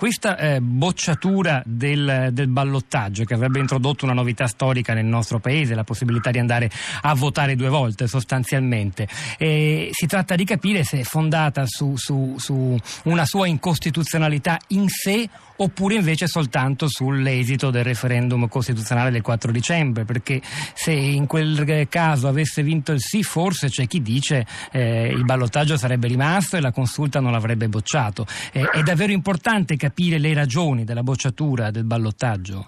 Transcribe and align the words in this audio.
Questa 0.00 0.38
eh, 0.38 0.62
bocciatura 0.62 1.62
del, 1.66 2.30
del, 2.32 2.48
ballottaggio 2.48 3.24
che 3.24 3.34
avrebbe 3.34 3.58
introdotto 3.58 4.06
una 4.06 4.14
novità 4.14 4.46
storica 4.46 4.94
nel 4.94 5.04
nostro 5.04 5.40
paese, 5.40 5.74
la 5.74 5.84
possibilità 5.84 6.30
di 6.30 6.38
andare 6.38 6.70
a 7.02 7.14
votare 7.14 7.54
due 7.54 7.68
volte 7.68 8.06
sostanzialmente, 8.06 9.06
eh, 9.36 9.90
si 9.92 10.06
tratta 10.06 10.36
di 10.36 10.46
capire 10.46 10.84
se 10.84 11.00
è 11.00 11.02
fondata 11.02 11.64
su, 11.66 11.96
su, 11.98 12.34
su 12.38 12.74
una 13.02 13.26
sua 13.26 13.46
incostituzionalità 13.46 14.56
in 14.68 14.88
sé 14.88 15.28
oppure 15.60 15.96
invece 15.96 16.26
soltanto 16.26 16.88
sull'esito 16.88 17.68
del 17.68 17.84
referendum 17.84 18.48
costituzionale 18.48 19.10
del 19.10 19.20
4 19.20 19.52
dicembre, 19.52 20.06
perché 20.06 20.40
se 20.72 20.92
in 20.92 21.26
quel 21.26 21.86
caso 21.90 22.28
avesse 22.28 22.62
vinto 22.62 22.92
il 22.92 23.00
sì, 23.02 23.22
forse 23.22 23.68
c'è 23.68 23.86
chi 23.86 24.00
dice 24.00 24.46
eh, 24.72 25.08
il 25.08 25.26
ballottaggio 25.26 25.76
sarebbe 25.76 26.08
rimasto 26.08 26.56
e 26.56 26.60
la 26.60 26.72
consulta 26.72 27.20
non 27.20 27.32
l'avrebbe 27.32 27.68
bocciato. 27.68 28.26
Eh, 28.52 28.64
è 28.70 28.80
davvero 28.80 29.12
importante 29.12 29.76
capire 29.76 29.89
le 29.96 30.34
ragioni 30.34 30.84
della 30.84 31.02
bocciatura 31.02 31.70
del 31.70 31.84
ballottaggio? 31.84 32.66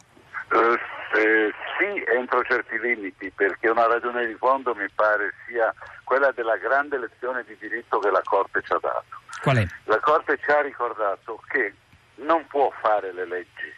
Uh, 0.50 0.76
eh, 1.16 1.52
sì, 1.78 2.02
entro 2.16 2.42
certi 2.44 2.78
limiti, 2.78 3.30
perché 3.30 3.68
una 3.68 3.86
ragione 3.86 4.26
di 4.26 4.34
fondo 4.34 4.74
mi 4.74 4.88
pare 4.94 5.32
sia 5.46 5.74
quella 6.04 6.30
della 6.32 6.56
grande 6.56 6.98
lezione 6.98 7.44
di 7.46 7.56
diritto 7.58 7.98
che 7.98 8.10
la 8.10 8.22
Corte 8.22 8.62
ci 8.62 8.72
ha 8.72 8.78
dato. 8.80 9.20
Qual 9.40 9.56
è? 9.56 9.66
La 9.84 9.98
Corte 10.00 10.38
ci 10.42 10.50
ha 10.50 10.60
ricordato 10.60 11.40
che 11.48 11.74
non 12.16 12.46
può 12.46 12.70
fare 12.80 13.12
le 13.12 13.26
leggi, 13.26 13.72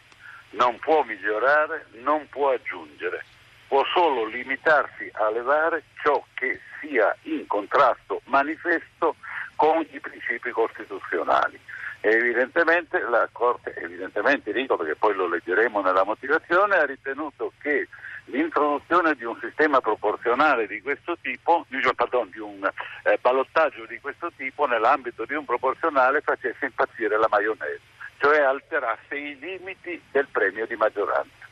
non 0.51 0.77
può 0.79 1.03
migliorare, 1.03 1.87
non 2.03 2.27
può 2.29 2.51
aggiungere, 2.51 3.23
può 3.67 3.83
solo 3.93 4.25
limitarsi 4.25 5.09
a 5.13 5.29
levare 5.31 5.83
ciò 6.01 6.23
che 6.33 6.59
sia 6.79 7.15
in 7.23 7.47
contrasto 7.47 8.21
manifesto 8.25 9.15
con 9.55 9.85
i 9.89 9.99
principi 9.99 10.51
costituzionali. 10.51 11.59
Evidentemente 12.07 12.99
la 13.09 13.27
Corte, 13.31 13.73
evidentemente 13.77 14.53
dico 14.53 14.77
perché 14.77 14.95
poi 14.95 15.15
lo 15.15 15.27
leggeremo 15.27 15.81
nella 15.81 16.03
motivazione, 16.03 16.75
ha 16.75 16.85
ritenuto 16.85 17.51
che 17.59 17.87
l'introduzione 18.25 19.15
di 19.15 19.23
un 19.23 19.35
sistema 19.41 19.81
proporzionale 19.81 20.67
di 20.67 20.81
questo 20.81 21.17
tipo, 21.19 21.65
pardon, 21.95 22.29
di 22.29 22.37
un 22.37 22.63
eh, 23.03 23.17
ballottaggio 23.19 23.87
di 23.87 23.99
questo 23.99 24.31
tipo 24.35 24.67
nell'ambito 24.67 25.25
di 25.25 25.33
un 25.33 25.45
proporzionale 25.45 26.21
facesse 26.21 26.65
impazzire 26.65 27.17
la 27.17 27.27
maionese 27.27 27.93
cioè 28.17 28.39
alterasse 28.39 29.15
i 29.17 29.37
limiti 29.39 30.01
del 30.09 30.27
premio 30.31 30.65
di 30.65 30.75
maggioranza. 30.75 31.43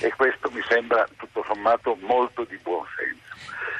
E 0.00 0.12
questo 0.16 0.50
mi 0.52 0.60
sembra 0.68 1.06
tutto 1.16 1.44
sommato 1.46 1.96
molto 2.06 2.44
di 2.48 2.58
buon 2.62 2.84
senso. 2.96 3.24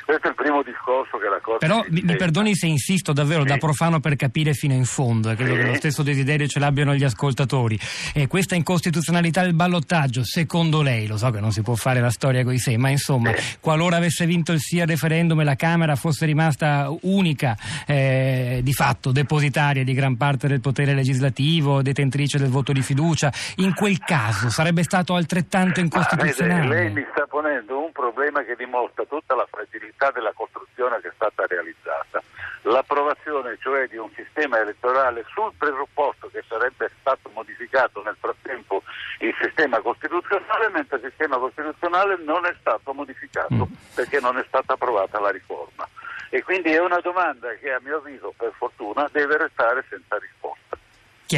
Questo 0.07 0.29
è 0.29 0.31
il 0.31 0.37
primo 0.37 0.63
discorso 0.63 1.19
che 1.19 1.29
la 1.29 1.41
Corte... 1.43 1.67
Però 1.67 1.85
mi, 1.89 2.01
mi 2.03 2.15
perdoni 2.15 2.55
se 2.55 2.69
insisto 2.69 3.13
davvero 3.13 3.43
sì. 3.43 3.49
da 3.49 3.57
profano 3.57 3.99
per 3.99 4.15
capire 4.15 4.55
fino 4.55 4.73
in 4.73 4.85
fondo, 4.85 5.31
e 5.31 5.35
credo 5.35 5.55
sì. 5.55 5.61
che 5.61 5.67
lo 5.67 5.75
stesso 5.75 6.05
desiderio 6.05 6.47
ce 6.47 6.61
l'abbiano 6.61 6.95
gli 6.95 7.03
ascoltatori. 7.03 7.77
E 8.15 8.29
questa 8.29 8.55
incostituzionalità 8.55 9.43
del 9.43 9.55
ballottaggio, 9.55 10.25
secondo 10.25 10.81
lei, 10.81 11.09
lo 11.09 11.17
so 11.17 11.31
che 11.31 11.41
non 11.41 11.51
si 11.51 11.61
può 11.63 11.75
fare 11.75 11.99
la 11.99 12.11
storia 12.11 12.45
con 12.45 12.53
i 12.53 12.59
sé, 12.61 12.77
ma 12.77 12.89
insomma, 12.89 13.35
sì. 13.35 13.57
qualora 13.59 13.97
avesse 13.97 14.27
vinto 14.27 14.53
il 14.53 14.61
sì 14.61 14.81
al 14.81 14.87
referendum 14.87 15.41
e 15.41 15.45
la 15.45 15.57
Camera 15.57 15.97
fosse 15.97 16.25
rimasta 16.25 16.89
unica, 17.01 17.57
eh, 17.85 18.61
di 18.63 18.73
fatto 18.73 19.11
depositaria 19.11 19.83
di 19.83 19.93
gran 19.93 20.17
parte 20.17 20.47
del 20.47 20.61
potere 20.61 20.95
legislativo, 20.95 21.83
detentrice 21.83 22.39
del 22.39 22.49
voto 22.49 22.73
di 22.73 22.83
fiducia, 22.83 23.33
in 23.57 23.75
quel 23.75 23.99
caso 23.99 24.51
sarebbe 24.51 24.85
stato 24.85 25.17
altrettanto 25.17 25.81
incostituzionale? 25.81 25.96
Ma, 25.97 26.65
lei 26.65 26.91
mi 26.91 27.07
sta 27.11 27.27
ponendo 27.27 27.81
un 27.81 27.93
problema 27.93 28.43
che 28.43 28.55
dimostra 28.57 29.05
tutta 29.05 29.35
la 29.35 29.47
fragilità 29.51 30.11
della 30.11 30.33
costruzione 30.35 31.01
che 31.01 31.09
è 31.09 31.13
stata 31.15 31.47
realizzata. 31.47 32.23
L'approvazione 32.63 33.57
cioè 33.61 33.87
di 33.89 33.97
un 33.97 34.11
sistema 34.15 34.59
elettorale 34.61 35.25
sul 35.33 35.53
presupposto 35.57 36.29
che 36.33 36.43
sarebbe 36.49 36.91
stato 37.01 37.31
modificato 37.33 38.03
nel 38.03 38.17
frattempo 38.19 38.83
il 39.21 39.35
sistema 39.41 39.81
costituzionale, 39.81 40.69
mentre 40.71 40.97
il 40.97 41.05
sistema 41.05 41.39
costituzionale 41.39 42.19
non 42.25 42.45
è 42.45 42.55
stato 42.61 42.93
modificato 42.93 43.55
mm. 43.55 43.73
perché 43.95 44.21
non 44.21 44.37
è 44.37 44.45
stata 44.49 44.75
approvata 44.75 45.19
la 45.21 45.31
riforma. 45.31 45.89
E 46.29 46.43
quindi 46.43 46.71
è 46.71 46.81
una 46.81 47.01
domanda 47.01 47.55
che 47.55 47.73
a 47.73 47.81
mio 47.83 47.99
avviso, 47.99 48.35
per 48.37 48.53
fortuna, 48.57 49.09
deve 49.13 49.39
restare 49.39 49.85
senza 49.89 50.19
risposta. 50.19 50.77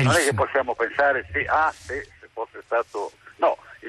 Non 0.03 0.15
è 0.15 0.25
che 0.25 0.35
possiamo 0.35 0.75
pensare 0.75 1.27
se, 1.31 1.45
ah, 1.47 1.71
se, 1.73 2.09
se 2.21 2.29
fosse 2.33 2.63
stato... 2.65 3.13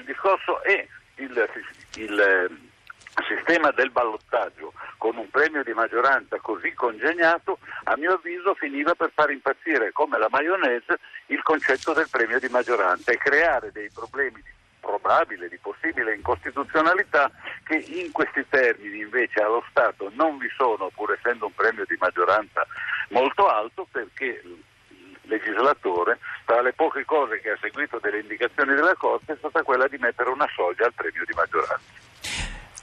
Discorso 0.10 0.64
è 0.64 0.88
il, 1.18 1.50
il 1.98 2.60
sistema 3.28 3.70
del 3.70 3.92
ballottaggio 3.92 4.74
con 4.98 5.18
un 5.18 5.30
premio 5.30 5.62
di 5.62 5.72
maggioranza 5.74 6.40
così 6.40 6.74
congegnato, 6.74 7.60
a 7.84 7.96
mio 7.96 8.14
avviso 8.14 8.56
finiva 8.56 8.96
per 8.96 9.12
far 9.14 9.30
impazzire 9.30 9.92
come 9.92 10.18
la 10.18 10.28
maionese 10.32 10.98
il 11.28 11.44
concetto 11.44 11.94
del 11.94 12.08
premio 12.10 12.40
di 12.40 12.48
maggioranza 12.48 13.12
e 13.12 13.18
creare 13.18 13.72
dei 13.72 13.92
problemi 13.94 14.42
di 14.42 14.50
probabile, 14.80 15.48
di 15.48 15.60
possibile 15.60 16.16
incostituzionalità 16.16 17.30
che 17.64 17.76
in 17.76 18.12
questi 18.12 18.44
termini 18.50 19.02
invece 19.02 19.42
allo 19.42 19.64
Stato 19.70 20.10
non 20.16 20.40
vi 20.40 20.50
sono, 20.58 20.90
pur 20.90 21.12
essendo 21.12 21.46
un 21.46 21.54
premio 21.54 21.86
di 21.86 21.98
maggioranza 22.00 22.66
molto 23.10 23.48
alto, 23.48 23.88
perché 23.92 24.42
legislatore, 25.30 26.20
tra 26.46 26.62
le 26.62 26.74
poche 26.74 27.06
cose 27.06 27.40
che 27.40 27.52
ha 27.52 27.58
seguito 27.62 28.00
delle 28.02 28.20
indicazioni 28.20 28.74
della 28.76 28.96
Corte, 28.98 29.34
è 29.34 29.36
stata 29.38 29.64
quella 29.64 29.88
di 29.88 29.98
mettere 29.98 30.30
una 30.30 30.48
soglia 30.54 30.86
al 30.86 30.94
premio 30.94 31.24
di 31.26 31.34
maggioranza. 31.34 31.98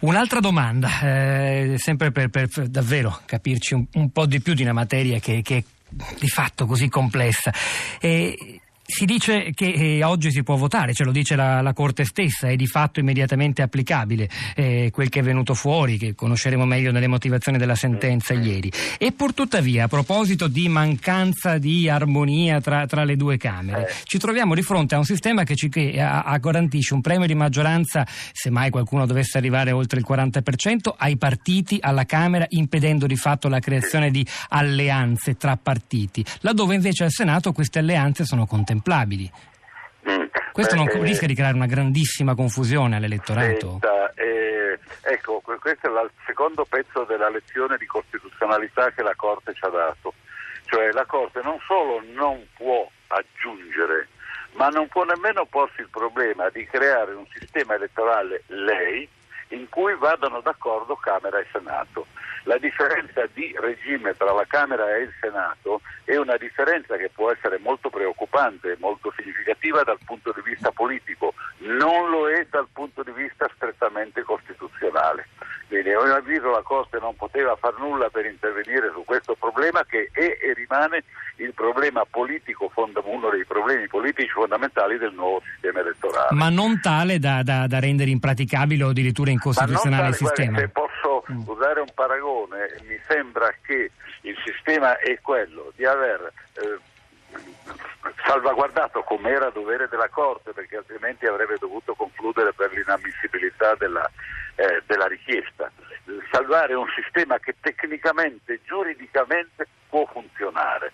Un'altra 0.01 0.41
domanda, 0.41 0.89
eh, 1.03 1.75
sempre 1.79 2.13
per, 2.13 2.29
per, 2.29 2.49
davvero 2.69 3.19
capirci 3.25 3.75
un, 3.75 3.87
un, 3.95 4.11
po' 4.11 4.27
di 4.27 4.41
più 4.41 4.55
di 4.55 4.63
una 4.63 4.75
materia 4.75 5.19
che, 5.19 5.41
che 5.43 5.57
è 5.57 5.65
di 6.19 6.29
fatto 6.29 6.67
così 6.67 6.89
complessa. 6.89 7.51
Eh, 8.01 8.61
si 8.89 9.05
dice 9.05 9.51
che 9.53 9.73
eh, 9.73 10.05
oggi 10.05 10.31
si 10.31 10.45
può 10.45 10.55
votare, 10.55 10.95
ce 10.95 11.03
lo 11.03 11.11
dice 11.11 11.35
la, 11.35 11.61
la, 11.61 11.73
Corte 11.73 12.05
stessa, 12.05 12.49
è 12.49 12.55
di 12.55 12.69
fatto 12.69 13.01
immediatamente 13.01 13.61
applicabile 13.61 14.29
eh, 14.55 14.91
quel 14.93 15.09
che 15.09 15.21
è 15.21 15.23
venuto 15.25 15.55
fuori, 15.55 15.99
che 15.99 16.15
conosceremo 16.15 16.65
meglio 16.65 16.93
nelle 16.93 17.09
motivazioni 17.09 17.59
della 17.59 17.75
sentenza 17.75 18.33
ieri. 18.33 18.71
E 18.97 19.11
pur 19.11 19.35
tuttavia, 19.35 19.85
a 19.85 19.89
proposito 19.89 20.47
di 20.47 20.69
mancanza 20.69 21.59
di 21.59 21.89
armonia 21.89 22.61
tra, 22.61 22.87
tra 22.87 23.03
le 23.03 23.17
due 23.17 23.37
Camere, 23.37 23.89
ci 24.05 24.19
troviamo 24.19 24.55
di 24.55 24.63
fronte 24.63 24.95
a 24.95 24.99
un 24.99 25.05
sistema 25.05 25.43
che, 25.43 25.57
ci, 25.57 25.69
che 25.69 26.01
a, 26.01 26.23
a 26.23 26.39
garantisce 26.39 26.95
un 26.95 27.01
premio 27.01 27.27
di 27.27 27.35
maggioranza, 27.35 28.07
se 28.07 28.51
mai 28.51 28.71
qualcuno 28.71 29.05
dovesse 29.05 29.37
arrivare 29.37 29.73
oltre 29.73 29.99
il 29.99 30.07
40%, 30.09 30.95
ai 30.97 31.17
partiti, 31.17 31.79
alla 31.81 32.05
Camera, 32.05 32.47
impedendo 32.51 33.07
di 33.07 33.17
fatto 33.17 33.49
la 33.49 33.59
creazione 33.59 34.13
di 34.13 34.25
alleanze 34.51 35.37
tra 35.37 35.59
partiti, 35.61 36.25
laddove 36.41 36.77
invece 36.77 37.03
al 37.03 37.11
Senato 37.11 37.51
queste 37.51 37.81
alleanze 37.81 38.25
sono 38.25 38.47
contemplate 38.47 38.75
contemplabili. 38.77 39.31
Mm. 40.09 40.27
Questo 40.53 40.77
Beh, 40.77 40.85
non 40.85 40.89
eh, 40.89 41.05
rischia 41.05 41.27
di 41.27 41.35
creare 41.35 41.55
una 41.55 41.67
grandissima 41.67 42.35
confusione 42.35 42.97
all'elettorato? 42.97 43.79
Senta, 43.81 44.13
eh, 44.15 44.79
ecco, 45.03 45.41
questo 45.41 45.87
è 45.87 45.91
il 45.91 46.11
secondo 46.25 46.65
pezzo 46.65 47.05
della 47.05 47.29
lezione 47.29 47.77
di 47.77 47.87
costituzionalità 47.87 48.91
che 48.91 49.03
la 49.03 49.15
Corte 49.17 49.53
ci 49.55 49.65
ha 49.65 49.69
dato. 49.69 50.15
Cioè 50.67 50.93
la 50.93 51.05
Corte 51.05 51.41
non 51.43 51.59
solo 51.67 52.03
non 52.13 52.45
può 52.57 52.89
aggiungere, 53.09 54.09
ma 54.53 54.69
non 54.69 54.89
può 54.89 55.05
nemmeno 55.05 55.45
porsi 55.47 55.81
il 55.81 55.89
problema 55.91 56.49
di 56.51 56.65
creare 56.67 57.13
un 57.13 57.27
sistema 57.33 57.75
elettorale 57.75 58.43
lei 58.47 59.09
in 59.49 59.69
cui 59.69 59.95
vadano 59.97 60.41
d'accordo 60.41 60.97
Camera 60.97 61.39
e 61.39 61.47
Senato. 61.53 62.07
La 62.45 62.59
differenza 62.59 63.27
di 63.33 63.55
regime 63.59 64.17
tra 64.17 64.33
la 64.33 64.45
Camera 64.47 64.95
e 64.95 65.03
il 65.03 65.13
Senato 65.21 65.81
è 66.05 66.17
una 66.17 66.37
differenza 66.37 66.97
che 66.97 67.11
può 67.13 67.33
essere 67.33 67.59
molto 67.59 67.91
preoccupante 67.91 68.77
molto 68.79 69.13
significativa 69.17 69.83
dal 69.83 69.99
punto 70.05 70.33
di 70.33 70.43
vista 70.43 70.71
politico, 70.71 71.35
non 71.59 72.11
lo 72.11 72.29
è 72.29 72.47
dal 72.49 72.69
punto 72.73 73.03
di 73.03 73.11
vista 73.11 73.51
strettamente 73.55 74.23
costituzionale. 74.23 75.27
Quindi 75.67 75.91
a 75.93 76.01
mio 76.01 76.15
avviso 76.15 76.51
la 76.51 76.63
Corte 76.63 76.99
non 77.01 77.17
poteva 77.17 77.57
far 77.57 77.77
nulla 77.79 78.09
per 78.09 78.25
intervenire 78.27 78.93
su 78.93 79.05
questo 79.05 79.26
problema 79.51 79.85
che 79.85 80.11
è 80.13 80.39
e 80.41 80.53
rimane 80.55 81.05
il 81.37 81.53
problema 81.55 82.05
politico, 82.09 82.71
uno 82.75 83.31
dei 83.31 83.45
problemi 83.45 83.87
politici 83.87 84.29
fondamentali 84.29 84.99
del 84.99 85.13
nuovo 85.13 85.43
sistema 85.53 85.81
elettorale. 85.81 86.29
Ma 86.31 86.49
non 86.49 86.81
tale 86.81 87.19
da, 87.19 87.43
da, 87.43 87.67
da 87.67 87.79
rendere 87.79 88.11
impraticabile 88.11 88.83
o 88.85 88.89
addirittura 88.89 89.31
incostituzionale 89.31 90.09
il 90.09 90.15
sistema? 90.15 90.59
Se 90.59 90.69
posso 90.69 91.25
mm. 91.31 91.43
usare 91.47 91.81
un 91.81 91.93
paragone, 91.95 92.81
mi 92.89 92.99
sembra 93.07 93.53
che 93.63 93.91
il 94.23 94.37
sistema 94.45 94.99
è 94.99 95.21
quello 95.21 95.73
di 95.77 95.85
aver 95.85 96.33
eh, 96.55 96.79
salvaguardato 98.25 99.03
come 99.03 99.31
era 99.31 99.51
dovere 99.51 99.89
della 99.89 100.09
Corte, 100.09 100.53
perché 100.53 100.79
altrimenti 100.79 101.27
avrebbe 101.27 101.57
dovuto 101.61 101.95
concludere 101.95 102.53
per 102.55 102.73
l'inammissibilità 102.73 103.75
della, 103.77 104.11
eh, 104.57 104.83
della 104.87 105.07
richiesta. 105.07 105.71
Salvare 106.31 106.75
un 106.75 106.87
sistema 106.95 107.39
che 107.39 107.55
tecnicamente, 107.87 108.61
giuridicamente 108.65 109.67
può 109.89 110.05
funzionare. 110.07 110.93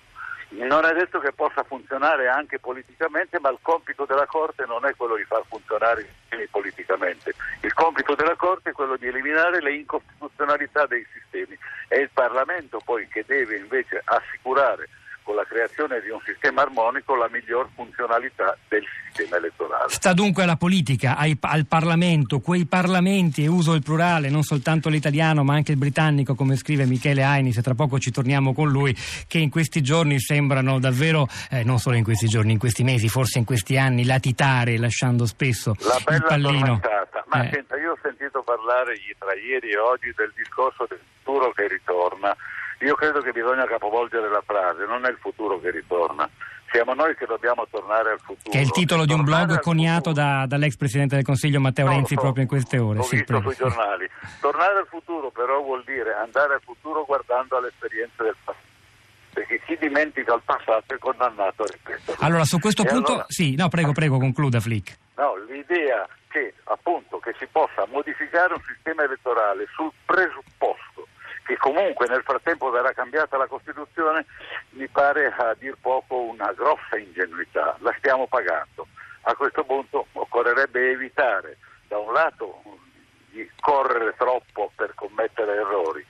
Non 0.51 0.85
è 0.85 0.93
detto 0.93 1.19
che 1.19 1.33
possa 1.33 1.63
funzionare 1.63 2.29
anche 2.29 2.59
politicamente, 2.59 3.41
ma 3.41 3.49
il 3.49 3.59
compito 3.63 4.05
della 4.05 4.27
Corte 4.27 4.67
non 4.67 4.85
è 4.85 4.95
quello 4.95 5.17
di 5.17 5.25
far 5.25 5.43
funzionare 5.49 6.03
i 6.03 6.49
politicamente. 6.51 7.33
Il 7.63 7.73
compito 7.73 8.15
della 8.15 8.37
Corte 8.37 8.71
è 8.71 8.73
quello 8.75 8.97
di 8.97 9.07
eliminare 9.07 9.63
le 9.63 9.75
incostituzionalità 9.75 10.85
dei 10.87 11.07
sistemi. 11.11 11.57
È 11.89 11.97
il 11.97 12.11
Parlamento 12.13 12.83
poi 12.85 13.09
che 13.09 13.25
deve 13.27 13.57
invece 13.57 14.03
assicurare 14.05 14.89
con 15.33 15.37
la 15.37 15.45
creazione 15.45 16.01
di 16.03 16.11
un 16.11 16.21
sistema 16.25 16.61
armonico 16.61 17.17
la 17.17 17.29
miglior 17.33 17.69
funzionalità 17.75 18.57
del 18.69 18.85
sistema 19.07 19.39
elettorale. 19.39 19.89
Sta 19.89 20.13
dunque 20.13 20.43
alla 20.43 20.57
politica, 20.57 21.17
ai, 21.17 21.37
al 21.41 21.67
Parlamento, 21.67 22.41
quei 22.41 22.67
parlamenti, 22.67 23.43
e 23.43 23.47
uso 23.47 23.73
il 23.73 23.83
plurale, 23.83 24.29
non 24.29 24.43
soltanto 24.43 24.91
l'italiano 24.91 25.43
ma 25.43 25.55
anche 25.55 25.73
il 25.73 25.79
britannico, 25.79 26.35
come 26.35 26.57
scrive 26.57 26.85
Michele 26.85 27.23
Ainis, 27.23 27.57
e 27.57 27.63
tra 27.63 27.75
poco 27.75 27.99
ci 27.99 28.11
torniamo 28.11 28.53
con 28.53 28.71
lui, 28.71 28.95
che 29.27 29.39
in 29.39 29.49
questi 29.49 29.81
giorni 29.81 30.21
sembrano 30.21 30.79
davvero, 30.79 31.27
eh, 31.51 31.65
non 31.65 31.79
solo 31.79 31.97
in 31.97 32.05
questi 32.05 32.29
giorni, 32.29 32.53
in 32.53 32.59
questi 32.59 32.85
mesi, 32.85 33.09
forse 33.09 33.39
in 33.39 33.47
questi 33.47 33.79
anni, 33.79 34.05
latitare, 34.05 34.77
lasciando 34.77 35.25
spesso 35.25 35.75
la 35.81 36.15
il 36.15 36.23
pallino. 36.23 36.81
Ma 37.29 37.45
eh. 37.45 37.51
senta, 37.51 37.79
io 37.79 37.93
ho 37.93 37.99
sentito 38.03 38.43
parlare 38.43 38.95
tra 39.19 39.35
ieri 39.35 39.71
e 39.71 39.79
oggi 39.79 40.13
del 40.15 40.31
discorso 40.37 40.85
del 40.87 41.01
futuro 41.23 41.51
che 41.53 41.67
ritorna. 41.69 42.37
Io 42.83 42.95
credo 42.95 43.21
che 43.21 43.31
bisogna 43.31 43.65
capovolgere 43.65 44.29
la 44.29 44.43
frase, 44.45 44.85
non 44.87 45.05
è 45.05 45.11
il 45.11 45.19
futuro 45.21 45.61
che 45.61 45.71
ritorna. 45.71 46.29
Siamo 46.71 46.95
noi 46.95 47.15
che 47.15 47.27
dobbiamo 47.27 47.67
tornare 47.71 48.13
al 48.13 48.19
futuro. 48.19 48.51
Che 48.51 48.59
è 48.59 48.63
il 48.63 48.71
titolo 48.71 49.05
di 49.05 49.13
un 49.13 49.23
blog 49.23 49.61
coniato 49.61 50.13
da, 50.13 50.47
dall'ex 50.47 50.77
Presidente 50.77 51.15
del 51.17 51.25
Consiglio 51.25 51.61
Matteo 51.61 51.85
no, 51.85 51.93
Renzi 51.93 52.15
so, 52.15 52.21
proprio 52.21 52.43
in 52.43 52.49
queste 52.49 52.79
ore. 52.79 52.97
L'ho 52.97 53.03
sì, 53.03 53.17
visto 53.17 53.33
prego. 53.35 53.51
sui 53.51 53.59
giornali. 53.59 54.09
Tornare 54.41 54.79
al 54.79 54.87
futuro 54.89 55.31
però 55.31 55.61
vuol 55.61 55.85
dire 55.85 56.15
andare 56.15 56.55
al 56.55 56.61
futuro 56.65 57.05
guardando 57.05 57.59
alle 57.59 57.69
esperienze 57.69 58.23
del 58.23 58.37
passato 58.43 58.71
perché 59.33 59.61
chi 59.65 59.79
dimentica 59.81 60.35
il 60.35 60.43
passato 60.45 60.95
è 60.95 60.99
condannato 60.99 61.63
a 61.63 61.67
ripeterlo. 61.67 62.25
Allora, 62.25 62.45
su 62.45 62.59
questo 62.59 62.83
e 62.83 62.87
punto, 62.87 63.13
allora... 63.13 63.27
sì, 63.29 63.55
no, 63.55 63.69
prego, 63.69 63.93
prego, 63.93 64.19
concluda 64.19 64.61
Flick. 64.61 64.99
No, 65.17 65.37
l'idea 65.49 66.07
che 66.29 66.55
appunto 66.65 67.19
che 67.19 67.35
si 67.39 67.47
possa 67.51 67.87
modificare 67.91 68.53
un 68.55 68.61
sistema 68.67 69.05
elettorale 69.05 69.67
sul 69.75 69.91
presupposto 70.05 70.42
che 71.53 71.59
comunque 71.59 72.07
nel 72.09 72.23
frattempo 72.23 72.71
verrà 72.71 72.93
cambiata 72.93 73.37
la 73.37 73.47
Costituzione 73.47 74.25
mi 74.71 74.89
pare 74.89 75.27
a 75.37 75.55
dir 75.59 75.77
poco 75.81 76.17
una 76.17 76.51
grossa 76.53 76.97
ingenuità, 76.97 77.77
la 77.81 77.95
stiamo 77.99 78.27
pagando. 78.27 78.87
A 79.23 79.35
questo 79.35 79.63
punto 79.65 80.07
occorrerebbe 80.13 80.91
evitare 80.91 81.59
da 81.89 81.99
un 81.99 82.13
lato 82.13 82.63
di 83.29 83.49
correre 83.61 84.15
troppo 84.17 84.73
per 84.75 84.95
commettere 84.95 85.57
errori, 85.57 86.05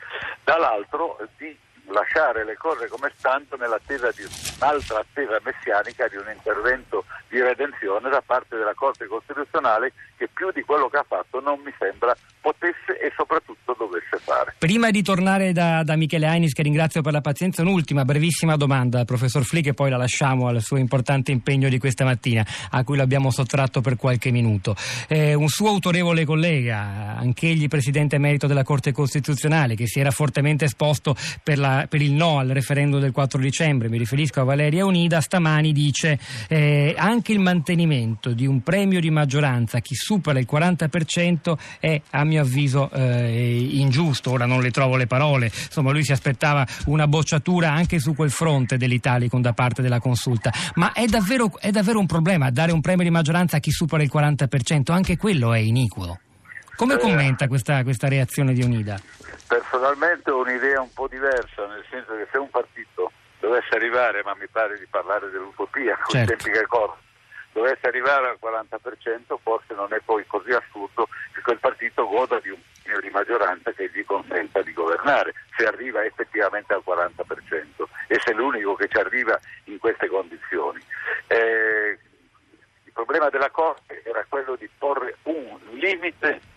dall'altro 0.45 1.19
di 1.37 1.59
lasciare 1.91 2.45
le 2.45 2.57
cose 2.57 2.89
come 2.89 3.13
stanno 3.17 3.57
nell'attesa 3.59 4.11
di 4.13 4.23
un'altra 4.59 5.01
attesa 5.01 5.41
messianica 5.43 6.09
di 6.09 6.17
un 6.17 6.31
intervento 6.35 7.05
di 7.29 7.41
redenzione 7.41 8.09
da 8.11 8.23
parte 8.25 8.57
della 8.57 8.75
Corte 8.75 9.07
Costituzionale 9.07 9.93
che 10.17 10.29
più 10.33 10.51
di 10.53 10.63
quello 10.63 10.89
che 10.89 10.99
ha 10.99 11.05
fatto 11.07 11.41
non 11.41 11.61
mi 11.65 11.73
sembra 11.79 12.15
potesse 12.41 12.99
e 13.01 13.13
soprattutto 13.17 13.75
dovesse 13.79 14.19
fare. 14.19 14.55
Prima 14.59 14.91
di 14.91 15.03
tornare 15.03 15.53
da, 15.53 15.83
da 15.83 15.97
Michele 15.97 16.27
Ainis, 16.27 16.53
che 16.53 16.63
ringrazio 16.63 17.01
per 17.01 17.13
la 17.13 17.21
pazienza, 17.21 17.63
un'ultima 17.63 18.05
brevissima 18.05 18.57
domanda 18.57 19.01
al 19.01 19.05
professor 19.05 19.45
Flick 19.45 19.69
e 19.69 19.75
poi 19.75 19.91
la 19.91 19.97
lasciamo 19.97 20.49
al 20.49 20.61
suo 20.61 20.77
importante 20.77 21.31
impegno 21.31 21.69
di 21.69 21.79
questa 21.79 22.05
mattina, 22.05 22.45
a 22.71 22.85
cui 22.85 22.97
l'abbiamo 22.97 23.31
sottratto 23.31 23.81
per 23.81 23.97
qualche 23.97 24.31
minuto. 24.31 24.75
Eh, 25.09 25.35
un 25.35 25.49
suo 25.49 25.69
autorevole 25.69 26.25
collega, 26.25 27.12
anch'egli 27.23 27.69
presidente 27.69 28.17
emerito 28.17 28.47
della 28.47 28.65
Corte 28.65 28.93
Costituzionale, 28.93 29.75
che 29.75 29.87
si 29.87 30.01
era 30.01 30.11
fortemente 30.11 30.67
esposto 30.67 31.17
per, 31.43 31.59
la, 31.59 31.87
per 31.89 32.03
il 32.03 32.13
no 32.13 32.39
al 32.39 32.49
referendum 32.49 33.01
del 33.01 33.13
4 33.13 33.41
dicembre, 33.41 33.89
mi 33.89 33.99
riferisco 33.99 34.41
a 34.41 34.45
Valeria 34.45 34.85
Unida, 34.85 35.21
stamani 35.21 35.73
dice 35.73 36.19
eh, 36.49 36.95
anche 36.97 37.33
il 37.33 37.39
mantenimento 37.39 38.33
di 38.33 38.47
un 38.47 38.63
premio 38.63 39.01
di 39.01 39.11
maggioranza, 39.11 39.81
chi 39.81 39.95
supera 39.95 40.39
il 40.39 40.49
40% 40.51 41.55
è 41.81 42.01
a 42.11 42.25
mio 42.25 42.43
avviso 42.43 42.91
eh, 42.91 43.69
ingiusto, 43.71 44.33
ora 44.33 44.47
non 44.47 44.61
le 44.61 44.71
trovo 44.71 44.97
le 44.97 45.07
parole, 45.07 45.47
insomma 45.47 45.93
lui 45.93 46.05
si 46.05 46.13
aspettava 46.13 46.67
una 46.87 47.07
bocciatura 47.07 47.73
anche 47.73 47.99
su 47.99 48.15
quel 48.15 48.31
fronte 48.31 48.77
dell'Italicum 48.77 49.41
da 49.41 49.53
parte 49.53 49.83
della 49.83 50.01
consulta, 50.01 50.53
ma 50.75 50.93
è 50.93 51.07
davvero, 51.07 51.59
è 51.59 51.71
davvero 51.71 51.99
un 51.99 52.07
problema 52.07 52.51
dare 52.51 52.73
un 52.73 52.81
premio 52.81 53.05
di 53.05 53.11
maggioranza 53.11 53.57
a 53.59 53.61
chi 53.61 53.71
supera 53.71 54.03
il 54.03 54.11
40%, 54.13 54.93
anche 54.93 55.17
quello 55.17 55.53
è 55.53 55.59
iniquo. 55.59 56.19
Come 56.83 56.95
eh, 56.95 56.99
commenta 56.99 57.47
questa, 57.47 57.85
questa 57.85 58.09
reazione 58.09 58.53
di 58.53 58.61
Unida? 58.65 58.99
Personalmente 59.47 60.33
ho 60.33 60.41
un'idea 60.41 60.81
un 60.81 60.93
po' 60.93 61.07
diversa, 61.07 61.65
nel 61.69 61.85
senso 61.89 62.17
che 62.17 62.27
se 62.29 62.39
un 62.39 62.51
partito 62.51 63.13
dovesse 63.39 63.77
arrivare, 63.77 64.25
ma 64.25 64.35
mi 64.35 64.49
pare 64.51 64.77
di 64.77 64.87
parlare 64.91 65.31
dell'utopia 65.31 65.97
con 66.03 66.11
certo. 66.11 66.35
tempi 66.35 66.51
che 66.51 66.67
corrono, 66.67 66.99
dovesse 67.53 67.87
arrivare 67.87 68.31
al 68.31 68.39
40% 68.43 69.39
forse 69.41 69.75
non 69.75 69.93
è 69.93 70.01
poi 70.05 70.27
così 70.27 70.51
assurdo 70.51 71.07
che 71.33 71.41
quel 71.43 71.61
partito 71.61 72.09
goda 72.09 72.41
di 72.41 72.51
un 72.51 72.59
premio 72.83 73.01
di 73.01 73.11
maggioranza 73.11 73.71
che 73.71 73.89
gli 73.95 74.05
consenta 74.05 74.61
di 74.63 74.73
governare, 74.73 75.35
se 75.57 75.65
arriva 75.65 76.05
effettivamente 76.05 76.75
al 76.75 76.83
40% 76.85 77.85
e 78.09 78.19
se 78.19 78.33
è 78.33 78.35
l'unico 78.35 78.75
che 78.75 78.89
ci 78.89 78.97
arriva 78.97 79.39
in 79.67 79.79
queste 79.79 80.09
condizioni. 80.09 80.81
Eh, 81.29 81.97
il 82.85 82.93
problema 82.93 83.29
della 83.31 83.51
Corte 83.51 84.03
era 84.05 84.27
quello 84.29 84.57
di 84.57 84.69
porre 84.77 85.19
un 85.23 85.61
limite, 85.75 86.51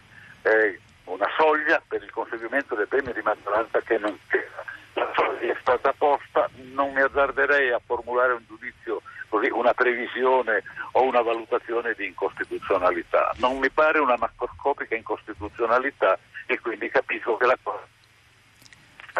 eh, 0.45 0.79
una 1.05 1.27
soglia 1.37 1.81
per 1.87 2.03
il 2.03 2.11
conseguimento 2.11 2.75
del 2.75 2.87
premio 2.87 3.13
di 3.13 3.21
maggioranza 3.21 3.81
che 3.81 3.97
non 3.97 4.17
c'era. 4.27 4.63
La 4.93 5.11
soglia 5.13 5.51
è 5.51 5.57
stata 5.59 5.93
posta, 5.93 6.49
non 6.73 6.93
mi 6.93 7.01
azzarderei 7.01 7.71
a 7.71 7.81
formulare 7.83 8.33
un 8.33 8.43
giudizio 8.47 9.01
così, 9.27 9.49
una 9.49 9.73
previsione 9.73 10.63
o 10.93 11.03
una 11.03 11.21
valutazione 11.21 11.93
di 11.93 12.05
incostituzionalità. 12.05 13.31
Non 13.37 13.57
mi 13.57 13.69
pare 13.69 13.99
una 13.99 14.15
macroscopica 14.17 14.95
incostituzionalità 14.95 16.17
e 16.45 16.59
quindi 16.59 16.89
capisco 16.89 17.35
che 17.37 17.45
la 17.45 17.57
cosa 17.61 17.83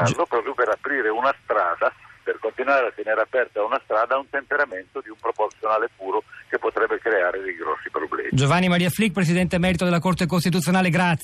G- 0.04 0.28
proprio 0.28 0.54
per 0.54 0.70
aprire 0.70 1.10
una 1.10 1.34
strada 1.44 1.92
per 2.26 2.40
continuare 2.40 2.88
a 2.88 2.92
tenere 2.92 3.22
aperta 3.22 3.64
una 3.64 3.80
strada 3.84 4.16
a 4.16 4.18
un 4.18 4.28
temperamento 4.28 5.00
di 5.00 5.10
un 5.10 5.18
proporzionale 5.22 5.90
puro 5.96 6.24
che 6.50 6.58
potrebbe 6.58 6.98
creare 6.98 7.40
dei 7.40 7.56
grossi 7.56 7.90
problemi. 7.92 8.30
Giovanni 8.32 8.68
Maria 8.68 8.90
Flick, 8.90 9.14
Presidente 9.14 9.58
Emerito 9.58 9.86
della 9.86 10.00
Corte 10.00 10.26
Costituzionale, 10.26 10.90
grazie. 10.90 11.24